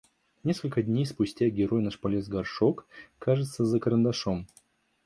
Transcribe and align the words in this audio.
Несколько 0.43 0.81
дней 0.81 1.05
спустя 1.05 1.47
герой 1.51 1.83
наш 1.83 1.99
полез 1.99 2.25
в 2.25 2.29
горшок, 2.31 2.87
кажется, 3.19 3.65
за 3.65 3.79
карандашом. 3.79 4.47